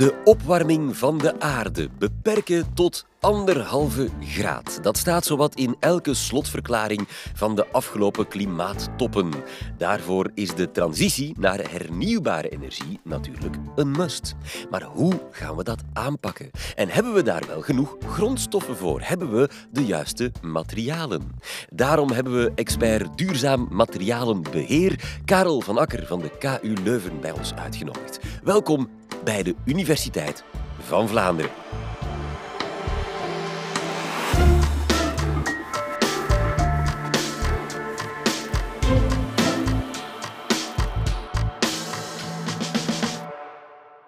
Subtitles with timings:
[0.00, 4.78] De opwarming van de aarde beperken tot anderhalve graad.
[4.82, 9.30] Dat staat zowat in elke slotverklaring van de afgelopen klimaattoppen.
[9.78, 14.34] Daarvoor is de transitie naar hernieuwbare energie natuurlijk een must.
[14.70, 16.50] Maar hoe gaan we dat aanpakken?
[16.76, 19.00] En hebben we daar wel genoeg grondstoffen voor?
[19.02, 21.32] Hebben we de juiste materialen?
[21.68, 27.54] Daarom hebben we expert duurzaam materialenbeheer Karel van Akker van de KU Leuven bij ons
[27.54, 28.18] uitgenodigd.
[28.42, 30.44] Welkom bij de Universiteit
[30.78, 31.50] van Vlaanderen.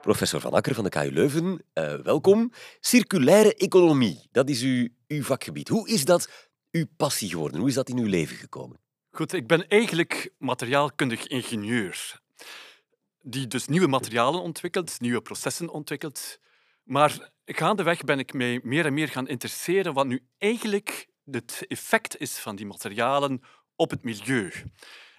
[0.01, 2.53] Professor Van Akker van de KU Leuven, uh, welkom.
[2.81, 5.69] Circulaire economie, dat is uw, uw vakgebied.
[5.69, 7.61] Hoe is dat uw passie geworden?
[7.61, 8.81] Hoe is dat in uw leven gekomen?
[9.11, 12.22] Goed, ik ben eigenlijk materiaalkundig ingenieur
[13.23, 16.39] die dus nieuwe materialen ontwikkelt, nieuwe processen ontwikkelt.
[16.83, 22.20] Maar gaandeweg ben ik mij meer en meer gaan interesseren wat nu eigenlijk het effect
[22.20, 23.41] is van die materialen
[23.77, 24.53] op het milieu.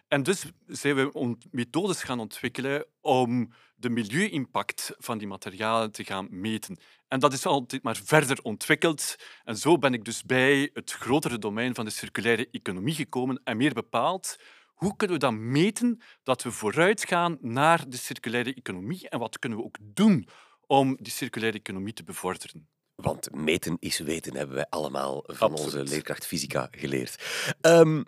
[0.07, 6.27] En dus zijn we methodes gaan ontwikkelen om de milieu-impact van die materialen te gaan
[6.29, 6.77] meten.
[7.07, 9.15] En dat is altijd maar verder ontwikkeld.
[9.43, 13.57] En zo ben ik dus bij het grotere domein van de circulaire economie gekomen en
[13.57, 14.35] meer bepaald
[14.73, 19.39] hoe kunnen we dan meten dat we vooruit gaan naar de circulaire economie en wat
[19.39, 20.27] kunnen we ook doen
[20.67, 22.67] om die circulaire economie te bevorderen?
[22.95, 27.23] Want meten is weten, hebben wij allemaal van onze leerkracht fysica geleerd.
[27.61, 28.05] Um,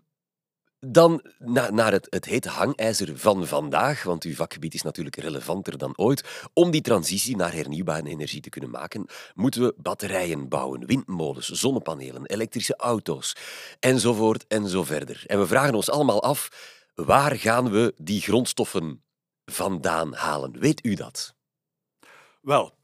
[0.86, 1.22] dan
[1.72, 6.50] naar het, het hete hangijzer van vandaag, want uw vakgebied is natuurlijk relevanter dan ooit.
[6.54, 12.26] Om die transitie naar hernieuwbare energie te kunnen maken, moeten we batterijen bouwen, windmolens, zonnepanelen,
[12.26, 13.36] elektrische auto's,
[13.80, 15.24] enzovoort en zo verder.
[15.28, 16.50] En we vragen ons allemaal af,
[16.96, 19.04] waar gaan we die grondstoffen
[19.46, 20.60] vandaan halen?
[20.60, 21.36] Weet u dat?
[22.42, 22.75] Wel,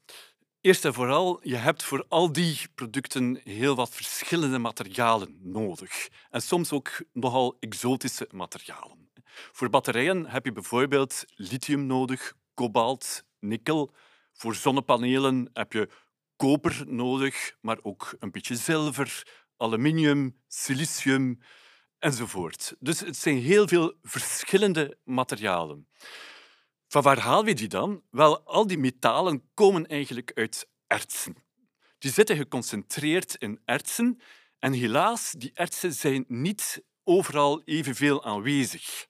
[0.62, 6.10] Eerst en vooral, je hebt voor al die producten heel wat verschillende materialen nodig.
[6.30, 9.10] En soms ook nogal exotische materialen.
[9.52, 13.94] Voor batterijen heb je bijvoorbeeld lithium nodig, kobalt, nikkel.
[14.34, 15.90] Voor zonnepanelen heb je
[16.36, 21.40] koper nodig, maar ook een beetje zilver, aluminium, silicium
[22.00, 22.76] enzovoort.
[22.80, 25.88] Dus het zijn heel veel verschillende materialen.
[26.92, 28.04] Van waar halen we die dan?
[28.10, 31.36] Wel, al die metalen komen eigenlijk uit ertsen.
[31.98, 34.20] Die zitten geconcentreerd in ertsen
[34.60, 39.08] en helaas, die ertsen zijn niet overal evenveel aanwezig.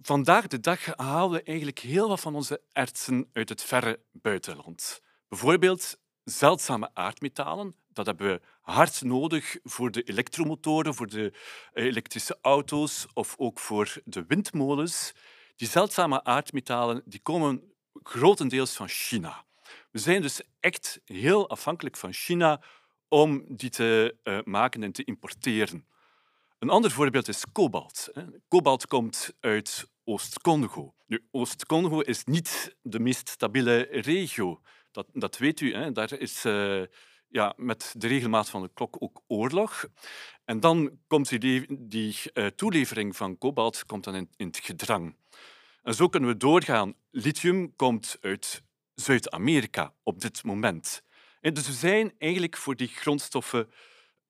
[0.00, 5.00] Vandaag de dag halen we eigenlijk heel wat van onze ertsen uit het verre buitenland.
[5.28, 7.74] Bijvoorbeeld zeldzame aardmetalen.
[7.88, 11.32] Dat hebben we hard nodig voor de elektromotoren, voor de
[11.72, 15.12] elektrische auto's of ook voor de windmolens.
[15.56, 19.44] Die zeldzame aardmetalen die komen grotendeels van China.
[19.90, 22.62] We zijn dus echt heel afhankelijk van China
[23.08, 25.86] om die te uh, maken en te importeren.
[26.58, 28.08] Een ander voorbeeld is kobalt.
[28.48, 30.94] Kobalt komt uit Oost-Congo.
[31.30, 34.60] Oost-Congo is niet de meest stabiele regio.
[34.90, 35.74] Dat, dat weet u.
[35.74, 35.92] Hè.
[35.92, 36.82] Daar is uh,
[37.32, 39.86] ja, met de regelmaat van de klok ook oorlog.
[40.44, 45.16] En dan komt die, die uh, toelevering van kobalt komt dan in, in het gedrang.
[45.82, 46.94] En zo kunnen we doorgaan.
[47.10, 48.62] Lithium komt uit
[48.94, 51.02] Zuid-Amerika op dit moment.
[51.40, 53.70] En dus we zijn eigenlijk voor die grondstoffen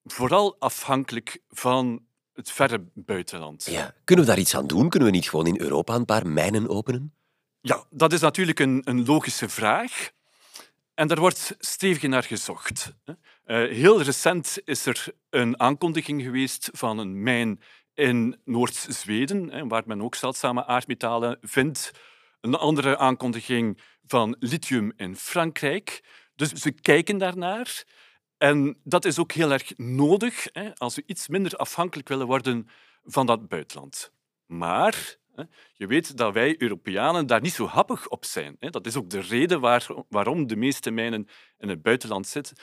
[0.05, 3.65] vooral afhankelijk van het verre buitenland.
[3.65, 3.95] Ja.
[4.05, 4.89] Kunnen we daar iets aan doen?
[4.89, 7.15] Kunnen we niet gewoon in Europa een paar mijnen openen?
[7.61, 10.13] Ja, dat is natuurlijk een, een logische vraag.
[10.95, 12.95] En daar wordt stevig naar gezocht.
[13.07, 13.17] Uh,
[13.47, 17.61] heel recent is er een aankondiging geweest van een mijn
[17.95, 21.91] in Noord-Zweden, waar men ook zeldzame aardmetalen vindt.
[22.41, 26.05] Een andere aankondiging van lithium in Frankrijk.
[26.35, 27.85] Dus ze kijken daarnaar.
[28.39, 32.69] En dat is ook heel erg nodig als we iets minder afhankelijk willen worden
[33.05, 34.13] van dat buitenland.
[34.47, 35.17] Maar
[35.73, 38.57] je weet dat wij Europeanen daar niet zo happig op zijn.
[38.59, 41.29] Dat is ook de reden waar, waarom de meeste mijnen
[41.59, 42.57] in het buitenland zitten.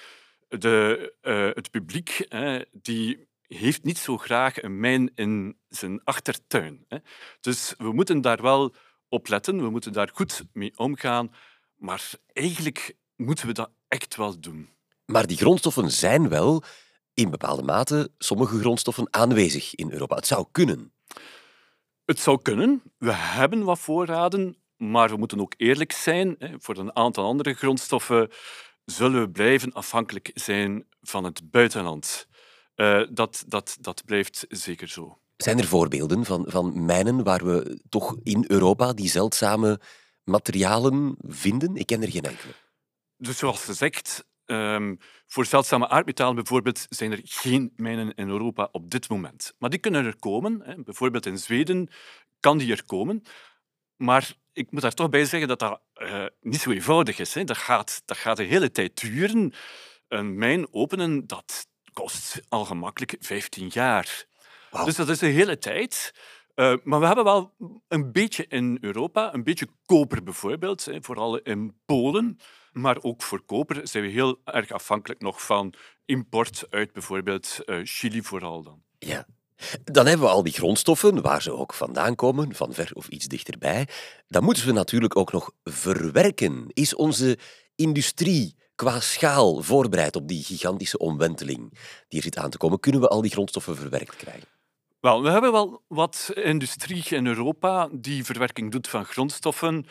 [0.47, 6.85] De, uh, het publiek hè, die heeft niet zo graag een mijn in zijn achtertuin.
[6.87, 6.97] Hè.
[7.39, 8.73] Dus we moeten daar wel
[9.07, 11.33] opletten, we moeten daar goed mee omgaan,
[11.75, 14.69] maar eigenlijk moeten we dat echt wel doen.
[15.05, 16.63] Maar die grondstoffen zijn wel
[17.13, 20.15] in bepaalde mate sommige grondstoffen aanwezig in Europa.
[20.15, 20.93] Het zou kunnen.
[22.09, 22.81] Het zou kunnen.
[22.97, 26.37] We hebben wat voorraden, maar we moeten ook eerlijk zijn.
[26.57, 28.29] Voor een aantal andere grondstoffen
[28.85, 32.27] zullen we blijven afhankelijk zijn van het buitenland.
[32.75, 35.19] Uh, dat, dat, dat blijft zeker zo.
[35.37, 39.79] Zijn er voorbeelden van, van mijnen waar we toch in Europa die zeldzame
[40.23, 41.75] materialen vinden?
[41.75, 42.53] Ik ken er geen enkele.
[43.17, 44.97] Dus zoals gezegd, um,
[45.27, 49.53] voor zeldzame aardmetalen bijvoorbeeld zijn er geen mijnen in Europa op dit moment.
[49.57, 50.61] Maar die kunnen er komen.
[50.63, 50.83] Hè.
[50.83, 51.89] Bijvoorbeeld in Zweden
[52.39, 53.23] kan die er komen.
[53.95, 57.33] Maar ik moet daar toch bij zeggen dat dat uh, niet zo eenvoudig is.
[57.33, 57.43] Hè.
[57.43, 59.53] Dat, gaat, dat gaat een hele tijd duren.
[60.07, 64.25] Een mijn openen, dat kost al gemakkelijk 15 jaar.
[64.85, 66.13] Dus dat is een hele tijd.
[66.59, 67.53] Uh, maar we hebben wel
[67.87, 72.37] een beetje in Europa, een beetje koper bijvoorbeeld, hè, vooral in Polen.
[72.71, 75.73] Maar ook voor koper zijn we heel erg afhankelijk nog van
[76.05, 78.83] import uit bijvoorbeeld uh, Chili vooral dan.
[78.97, 79.25] Ja.
[79.83, 83.25] Dan hebben we al die grondstoffen, waar ze ook vandaan komen, van ver of iets
[83.25, 83.87] dichterbij.
[84.27, 86.65] Dan moeten we natuurlijk ook nog verwerken.
[86.73, 87.37] Is onze
[87.75, 91.69] industrie qua schaal voorbereid op die gigantische omwenteling
[92.07, 92.79] die er zit aan te komen?
[92.79, 94.58] Kunnen we al die grondstoffen verwerkt krijgen?
[94.99, 99.85] Wel, we hebben wel wat industrie in Europa die verwerking doet van grondstoffen.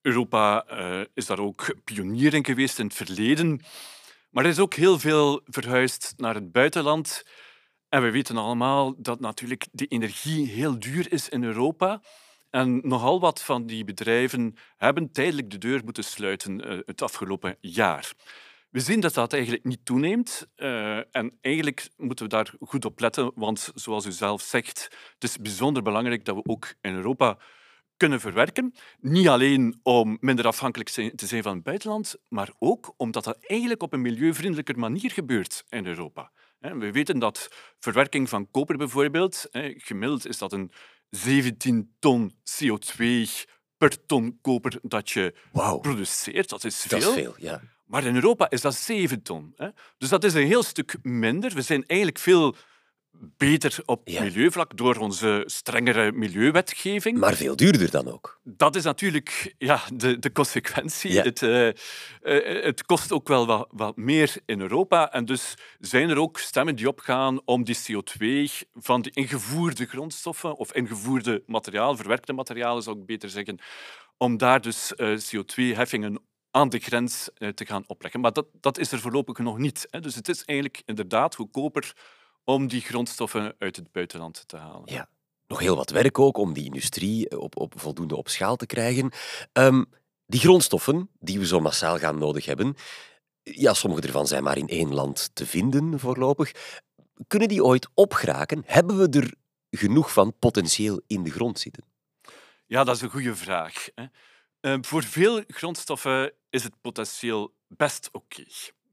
[0.00, 3.60] Europa uh, is daar ook pionier in geweest in het verleden.
[4.30, 7.22] Maar er is ook heel veel verhuisd naar het buitenland.
[7.88, 12.00] En we weten allemaal dat natuurlijk de energie heel duur is in Europa.
[12.50, 17.56] En nogal wat van die bedrijven hebben tijdelijk de deur moeten sluiten uh, het afgelopen
[17.60, 18.12] jaar.
[18.70, 20.46] We zien dat dat eigenlijk niet toeneemt.
[20.56, 25.24] Uh, en eigenlijk moeten we daar goed op letten, want zoals u zelf zegt, het
[25.24, 27.38] is bijzonder belangrijk dat we ook in Europa
[27.96, 28.74] kunnen verwerken.
[29.00, 33.82] Niet alleen om minder afhankelijk te zijn van het buitenland, maar ook omdat dat eigenlijk
[33.82, 36.32] op een milieuvriendelijker manier gebeurt in Europa.
[36.58, 37.48] We weten dat
[37.78, 40.70] verwerking van koper bijvoorbeeld, gemiddeld is dat een
[41.10, 43.04] 17 ton CO2
[43.76, 45.34] per ton koper dat je
[45.80, 46.48] produceert.
[46.48, 46.98] Dat is veel.
[47.00, 47.62] Dat is veel, ja.
[47.88, 49.54] Maar in Europa is dat 7 ton.
[49.98, 51.54] Dus dat is een heel stuk minder.
[51.54, 52.56] We zijn eigenlijk veel
[53.20, 57.18] beter op milieuvlak door onze strengere milieuwetgeving.
[57.18, 58.40] Maar veel duurder dan ook.
[58.44, 61.20] Dat is natuurlijk ja, de, de consequentie.
[61.20, 61.70] Het, uh,
[62.62, 65.12] het kost ook wel wat, wat, meer in Europa.
[65.12, 70.56] En dus zijn er ook stemmen die opgaan om die CO2 van die ingevoerde grondstoffen
[70.56, 73.58] of ingevoerde materiaal, verwerkte materialen zou ik beter zeggen,
[74.16, 76.18] om daar dus uh, eh, CO2-heffingen
[76.50, 78.20] aan de grens te gaan opleggen.
[78.20, 79.86] Maar dat, dat is er voorlopig nog niet.
[79.90, 80.00] Hè.
[80.00, 81.96] Dus het is eigenlijk inderdaad goedkoper
[82.44, 84.82] om die grondstoffen uit het buitenland te halen.
[84.92, 85.08] Ja.
[85.46, 89.12] Nog heel wat werk ook om die industrie op, op voldoende op schaal te krijgen.
[89.52, 89.86] Um,
[90.26, 92.74] die grondstoffen die we zo massaal gaan nodig hebben,
[93.42, 96.52] ja, sommige ervan zijn maar in één land te vinden voorlopig.
[97.26, 98.62] Kunnen die ooit opgeraken?
[98.66, 99.34] Hebben we er
[99.70, 101.84] genoeg van potentieel in de grond zitten?
[102.66, 103.88] Ja, dat is een goede vraag.
[103.94, 104.04] Hè.
[104.60, 108.44] Uh, voor veel grondstoffen is het potentieel best oké.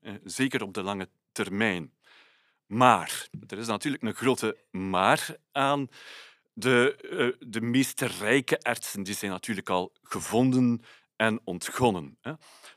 [0.01, 0.19] Okay.
[0.23, 1.93] Zeker op de lange termijn.
[2.65, 5.87] Maar, er is natuurlijk een grote maar aan.
[6.53, 10.81] De, uh, de meest rijke artsen die zijn natuurlijk al gevonden
[11.15, 12.17] en ontgonnen.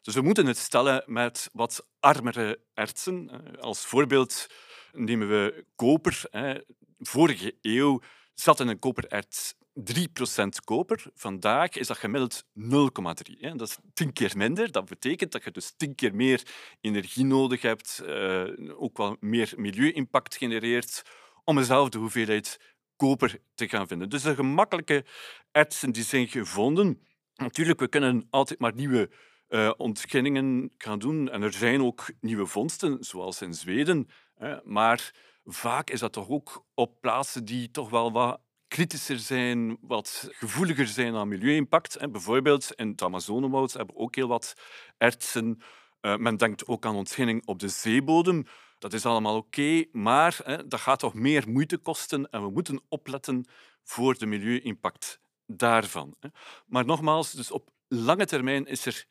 [0.03, 3.31] Dus we moeten het stellen met wat armere artsen.
[3.61, 4.47] Als voorbeeld
[4.93, 6.23] nemen we koper.
[6.99, 8.01] Vorige eeuw
[8.35, 9.83] zat in een kopererts 3%
[10.65, 11.05] koper.
[11.15, 13.55] Vandaag is dat gemiddeld 0,3.
[13.57, 14.73] Dat is tien keer minder.
[14.73, 16.43] Dat betekent dat je dus tien keer meer
[16.81, 21.03] energie nodig hebt, uh, ook wel meer milieu-impact genereert
[21.45, 22.61] om dezelfde hoeveelheid
[22.97, 24.09] koper te gaan vinden.
[24.09, 25.05] Dus de gemakkelijke
[25.51, 27.03] ertsen die zijn gevonden.
[27.35, 29.11] Natuurlijk, we kunnen altijd maar nieuwe
[29.49, 31.31] uh, ontginningen gaan doen.
[31.31, 34.09] En er zijn ook nieuwe vondsten, zoals in Zweden.
[34.65, 35.15] Maar
[35.45, 40.87] vaak is dat toch ook op plaatsen die toch wel wat kritischer zijn, wat gevoeliger
[40.87, 42.11] zijn aan milieu-impact.
[42.11, 44.55] Bijvoorbeeld in het Amazonewoud hebben we ook heel wat
[44.97, 45.61] ertsen.
[46.01, 48.45] Uh, men denkt ook aan ontginning op de zeebodem.
[48.79, 53.47] Dat is allemaal oké, maar dat gaat toch meer moeite kosten en we moeten opletten
[53.83, 56.15] voor de milieu-impact daarvan.
[56.67, 59.05] Maar nogmaals, dus op lange termijn is er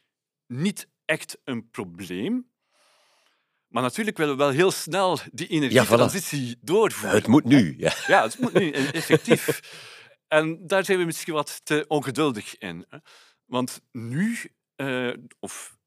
[0.48, 2.50] niet echt een probleem.
[3.68, 7.18] Maar natuurlijk willen we wel heel snel die energietransitie ja, doorvoeren.
[7.18, 7.76] Het moet nu.
[7.78, 9.60] Ja, ja het moet nu, effectief.
[10.28, 12.86] en daar zijn we misschien wat te ongeduldig in.
[13.46, 14.38] Want nu,
[14.76, 15.78] uh, of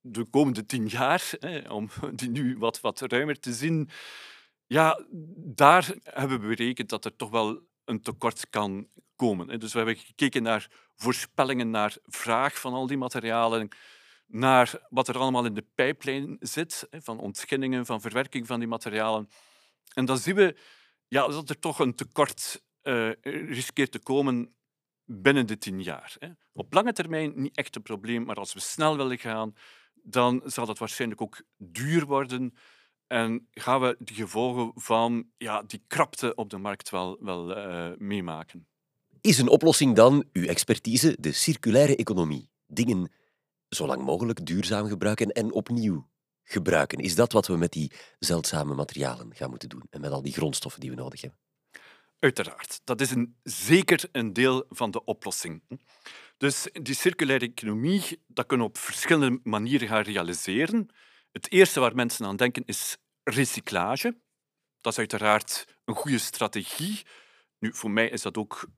[0.00, 1.30] de komende tien jaar,
[1.68, 3.90] om die nu wat, wat ruimer te zien,
[4.66, 5.04] ja,
[5.36, 9.60] daar hebben we berekend dat er toch wel een tekort kan komen.
[9.60, 13.68] Dus we hebben gekeken naar voorspellingen naar vraag van al die materialen
[14.32, 19.28] naar wat er allemaal in de pijplijn zit, van ontginningen, van verwerking van die materialen.
[19.94, 20.56] En dan zien we
[21.08, 22.62] ja, dat er toch een tekort
[23.22, 24.54] riskeert te komen
[25.04, 26.16] binnen de tien jaar.
[26.52, 29.54] Op lange termijn niet echt een probleem, maar als we snel willen gaan,
[29.94, 32.54] dan zal dat waarschijnlijk ook duur worden.
[33.06, 37.96] En gaan we de gevolgen van ja, die krapte op de markt wel, wel uh,
[37.98, 38.66] meemaken.
[39.20, 42.50] Is een oplossing dan, uw expertise, de circulaire economie?
[42.66, 43.12] Dingen
[43.74, 46.10] zo lang mogelijk duurzaam gebruiken en opnieuw
[46.42, 46.98] gebruiken.
[46.98, 50.32] Is dat wat we met die zeldzame materialen gaan moeten doen en met al die
[50.32, 51.40] grondstoffen die we nodig hebben?
[52.18, 52.80] Uiteraard.
[52.84, 55.62] Dat is een, zeker een deel van de oplossing.
[56.36, 60.88] Dus die circulaire economie, dat kunnen we op verschillende manieren gaan realiseren.
[61.32, 64.20] Het eerste waar mensen aan denken is recyclage.
[64.80, 67.02] Dat is uiteraard een goede strategie.
[67.58, 68.68] Nu, voor mij is dat ook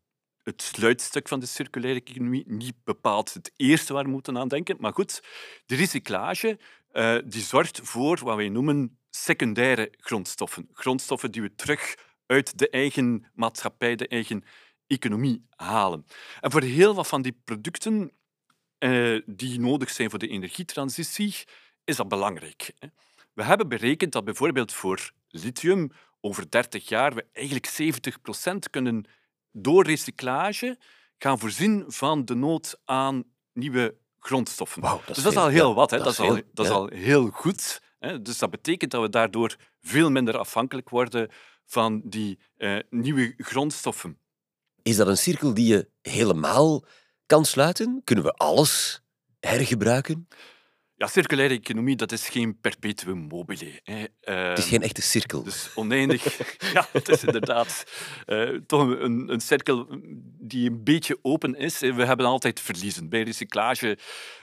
[0.45, 2.45] het sluitstuk van de circulaire economie.
[2.47, 4.77] Niet bepaald het eerste waar we moeten aan denken.
[4.79, 5.23] Maar goed,
[5.67, 6.59] de recyclage
[6.93, 10.69] uh, die zorgt voor wat wij noemen secundaire grondstoffen.
[10.73, 11.95] Grondstoffen die we terug
[12.27, 14.45] uit de eigen maatschappij, de eigen
[14.87, 16.07] economie halen.
[16.41, 18.13] En voor heel wat van die producten
[18.79, 21.35] uh, die nodig zijn voor de energietransitie,
[21.85, 22.73] is dat belangrijk.
[23.33, 27.99] We hebben berekend dat bijvoorbeeld voor lithium over 30 jaar we eigenlijk
[28.51, 29.05] 70% kunnen
[29.57, 30.79] door recyclage
[31.19, 34.83] gaan voorzien van de nood aan nieuwe grondstoffen.
[34.83, 35.91] dat dus dat is al heel wat.
[35.91, 35.99] Hè.
[35.99, 37.83] Dat, is, al, dat is al heel goed.
[37.99, 38.23] Hè.
[38.23, 41.31] Dus dat betekent dat we daardoor veel minder afhankelijk worden
[41.65, 44.19] van die uh, nieuwe grondstoffen.
[44.83, 46.85] Is dat een cirkel die je helemaal
[47.27, 48.01] kan sluiten?
[48.05, 49.03] Kunnen we alles
[49.41, 50.29] hergebruiken?
[51.05, 53.81] Ja, circulaire economie, dat is geen perpetuum mobile.
[53.83, 54.07] Hè.
[54.21, 55.43] het is geen echte cirkel.
[55.43, 56.39] Dus oneindig.
[56.75, 57.85] ja, het is inderdaad
[58.27, 59.87] uh, toch een, een, cirkel
[60.39, 61.79] die een beetje open is.
[61.79, 63.09] We hebben altijd verliezen.
[63.09, 63.99] Bij recyclage,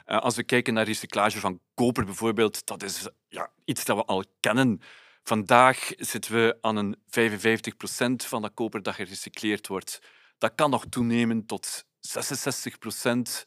[0.08, 4.06] uh, als we kijken naar recyclage van koper bijvoorbeeld, dat is ja, iets dat we
[4.06, 4.82] al kennen.
[5.24, 10.02] Vandaag zitten we aan een 55 procent van dat koper dat gerecycleerd wordt.
[10.38, 13.46] Dat kan nog toenemen tot 66 procent.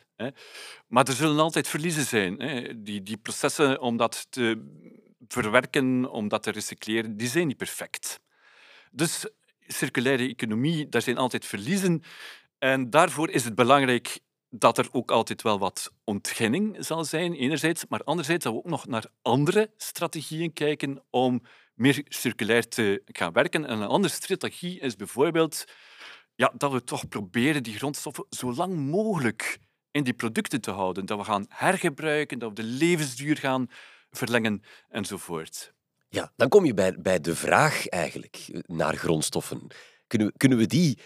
[0.87, 2.41] Maar er zullen altijd verliezen zijn.
[2.41, 2.83] Hè.
[2.83, 4.65] Die, die processen om dat te
[5.29, 8.21] verwerken, om dat te recycleren, die zijn niet perfect.
[8.91, 9.27] Dus
[9.67, 12.03] circulaire economie, daar zijn altijd verliezen.
[12.59, 17.85] En daarvoor is het belangrijk dat er ook altijd wel wat ontginning zal zijn, enerzijds,
[17.89, 21.43] maar anderzijds dat we ook nog naar andere strategieën kijken om
[21.75, 23.67] meer circulair te gaan werken.
[23.67, 25.65] En een andere strategie is bijvoorbeeld
[26.35, 29.59] ja, dat we toch proberen die grondstoffen zo lang mogelijk
[29.95, 31.07] in die producten te houden.
[31.07, 33.71] Dat we gaan hergebruiken, dat we de levensduur gaan
[34.11, 35.73] verlengen enzovoort.
[36.09, 39.67] Ja, dan kom je bij, bij de vraag eigenlijk naar grondstoffen.
[40.07, 40.99] Kunnen, kunnen we die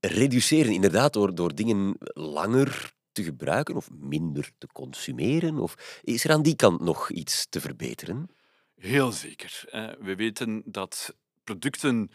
[0.00, 5.58] reduceren inderdaad door, door dingen langer te gebruiken of minder te consumeren?
[5.58, 8.28] Of is er aan die kant nog iets te verbeteren?
[8.74, 9.64] Heel zeker.
[10.00, 12.10] We weten dat producten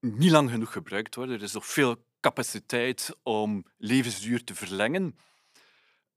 [0.00, 1.36] niet lang genoeg gebruikt worden.
[1.36, 5.18] Er is nog veel capaciteit om levensduur te verlengen.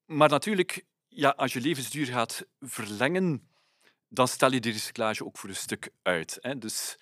[0.06, 3.50] Maar natuurlijk, ja, als je levensduur gaat verlengen,
[4.08, 6.38] dan stel je die recyclage ook voor een stuk uit.
[6.42, 6.58] Hè.
[6.58, 6.98] Dus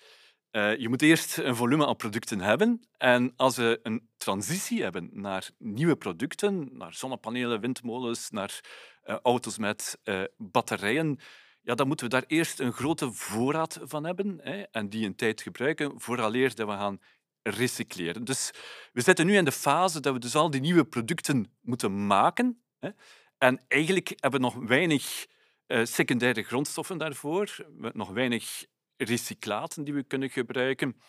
[0.52, 2.82] uh, je moet eerst een volume aan producten hebben.
[2.96, 8.60] En als we een transitie hebben naar nieuwe producten, naar zonnepanelen, windmolens, naar
[9.04, 11.18] uh, auto's met uh, batterijen,
[11.62, 15.14] ja, dan moeten we daar eerst een grote voorraad van hebben hè, en die een
[15.14, 17.00] tijd gebruiken vooraleer dat we gaan
[17.42, 18.24] recycleren.
[18.24, 18.50] Dus
[18.92, 22.62] we zitten nu in de fase dat we dus al die nieuwe producten moeten maken.
[22.78, 22.90] Hè,
[23.38, 25.26] en eigenlijk hebben we nog weinig
[25.66, 27.56] uh, secundaire grondstoffen daarvoor,
[27.92, 28.64] nog weinig
[28.96, 31.00] recyclaten die we kunnen gebruiken.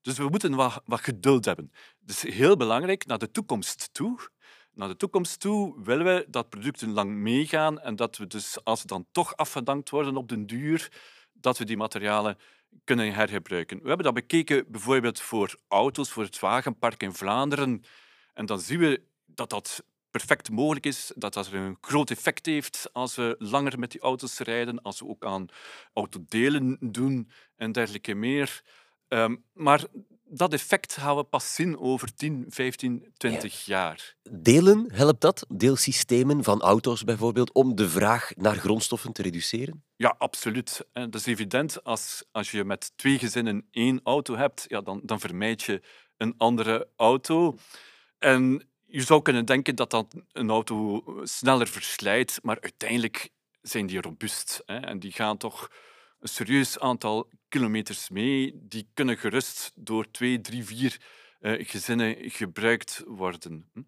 [0.00, 1.72] Dus we moeten wat, wat geduld hebben.
[2.06, 4.30] Is heel belangrijk naar de toekomst toe
[4.76, 8.80] naar de toekomst toe willen we dat producten lang meegaan en dat we dus, als
[8.80, 10.92] ze dan toch afgedankt worden op den duur,
[11.32, 12.38] dat we die materialen
[12.84, 13.80] kunnen hergebruiken.
[13.82, 17.84] We hebben dat bekeken bijvoorbeeld voor auto's, voor het wagenpark in Vlaanderen.
[18.34, 22.88] En dan zien we dat dat perfect mogelijk is, dat dat een groot effect heeft
[22.92, 25.46] als we langer met die auto's rijden, als we ook aan
[25.92, 28.62] autodelen doen en dergelijke meer.
[29.08, 29.84] Um, maar
[30.28, 34.16] dat effect gaan we pas zien over 10, 15, 20 jaar.
[34.30, 35.46] Delen, helpt dat?
[35.48, 39.84] Deelsystemen van auto's bijvoorbeeld, om de vraag naar grondstoffen te reduceren?
[39.96, 40.86] Ja, absoluut.
[40.92, 41.84] Dat is evident.
[41.84, 45.82] Als, als je met twee gezinnen één auto hebt, ja, dan, dan vermijd je
[46.16, 47.56] een andere auto.
[48.18, 53.30] En je zou kunnen denken dat dat een auto sneller verslijt, maar uiteindelijk
[53.62, 54.62] zijn die robuust.
[54.66, 55.70] Hè, en die gaan toch
[56.20, 58.60] een serieus aantal kilometers mee.
[58.68, 61.00] Die kunnen gerust door twee, drie, vier
[61.40, 63.68] uh, gezinnen gebruikt worden.
[63.72, 63.82] Hm?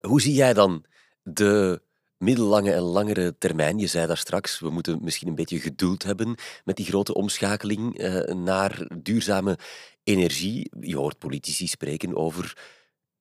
[0.00, 0.84] Hoe zie jij dan
[1.22, 1.82] de
[2.18, 3.78] middellange en langere termijn?
[3.78, 6.34] Je zei daar straks, we moeten misschien een beetje geduld hebben
[6.64, 9.58] met die grote omschakeling uh, naar duurzame
[10.04, 10.70] energie.
[10.80, 12.56] Je hoort politici spreken over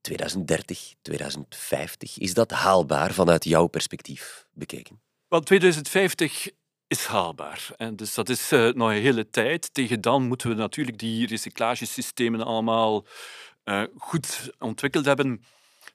[0.01, 2.17] 2030, 2050.
[2.17, 5.01] Is dat haalbaar vanuit jouw perspectief bekeken?
[5.27, 6.50] Wel, 2050
[6.98, 7.68] is haalbaar.
[7.78, 9.74] En dus dat is uh, nog een hele tijd.
[9.74, 13.06] Tegen dan moeten we natuurlijk die recyclagesystemen allemaal
[13.64, 15.44] eh, goed ontwikkeld hebben,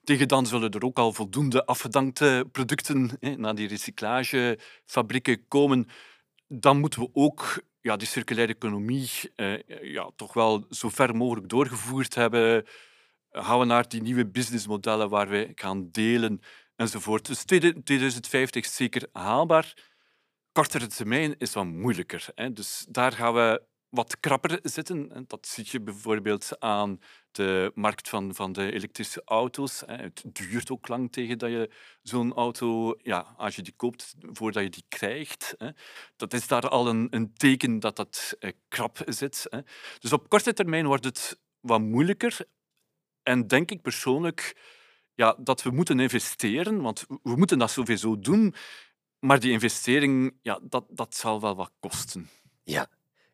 [0.05, 5.89] tegen dan zullen er ook al voldoende afgedankte producten naar die recyclagefabrieken komen.
[6.49, 11.49] Dan moeten we ook ja, die circulaire economie eh, ja, toch wel zo ver mogelijk
[11.49, 12.67] doorgevoerd hebben.
[13.31, 16.41] Gaan we naar die nieuwe businessmodellen waar we gaan delen
[16.77, 17.27] enzovoort.
[17.27, 19.90] Dus 2050 is zeker haalbaar.
[20.53, 22.27] Kortere termijn is wat moeilijker.
[22.35, 22.53] Hè.
[22.53, 25.25] Dus daar gaan we wat krapper zitten.
[25.27, 29.83] Dat zie je bijvoorbeeld aan de markt van, van de elektrische auto's.
[29.87, 31.71] Het duurt ook lang tegen dat je
[32.03, 35.57] zo'n auto, ja, als je die koopt, voordat je die krijgt.
[36.17, 39.49] Dat is daar al een, een teken dat dat eh, krap zit.
[39.99, 42.39] Dus op korte termijn wordt het wat moeilijker.
[43.23, 44.57] En denk ik persoonlijk
[45.15, 48.55] ja, dat we moeten investeren, want we moeten dat sowieso doen.
[49.21, 52.29] Maar die investering, ja, dat, dat zal wel wat kosten.
[52.63, 52.89] Ja,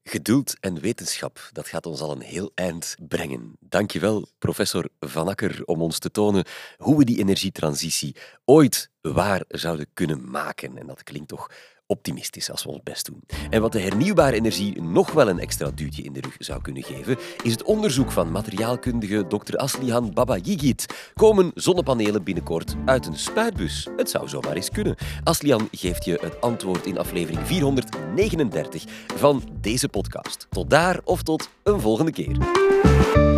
[0.08, 3.56] Geduld en wetenschap, dat gaat ons al een heel eind brengen.
[3.60, 6.44] Dankjewel, professor Van Akker, om ons te tonen
[6.76, 10.78] hoe we die energietransitie ooit waar zouden kunnen maken.
[10.78, 11.50] En dat klinkt toch
[11.86, 13.22] optimistisch als we ons best doen.
[13.50, 16.82] En wat de hernieuwbare energie nog wel een extra duwtje in de rug zou kunnen
[16.82, 19.56] geven, is het onderzoek van materiaalkundige Dr.
[19.56, 21.12] Aslihan Babayigit.
[21.14, 23.88] Komen zonnepanelen binnenkort uit een spuitbus?
[23.96, 24.96] Het zou zomaar eens kunnen.
[25.24, 28.84] Aslihan geeft je het antwoord in aflevering 439
[29.16, 30.46] van deze podcast.
[30.50, 33.35] Tot daar of tot een volgende keer.